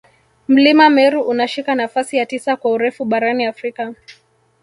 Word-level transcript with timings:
Mlima 0.47 0.89
Meru 0.89 1.21
unashika 1.21 1.75
nafasi 1.75 2.17
ya 2.17 2.25
tisa 2.25 2.55
kwa 2.55 2.71
urefu 2.71 3.05
barani 3.05 3.45
Afrika 3.45 3.93